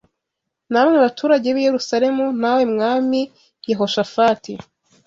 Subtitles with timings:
[0.71, 3.21] namwe baturage b’i Yerusalemu, nawe Mwami
[3.69, 4.51] Yehoshafati: